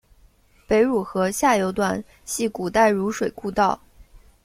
[0.65, 3.79] 北汝河下游段系古代汝水故道。